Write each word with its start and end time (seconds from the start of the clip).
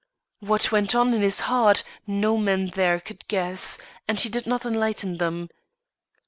What 0.39 0.71
went 0.71 0.95
on 0.95 1.13
in 1.13 1.21
his 1.21 1.41
heart, 1.41 1.83
no 2.07 2.35
man 2.35 2.71
there 2.73 2.99
could 2.99 3.23
guess, 3.27 3.77
and 4.07 4.19
he 4.19 4.29
did 4.29 4.47
not 4.47 4.65
enlighten 4.65 5.17
them. 5.19 5.47